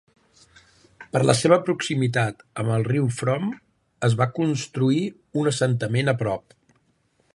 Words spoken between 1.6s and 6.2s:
proximitat amb el riu Frome, es va construir un assentament a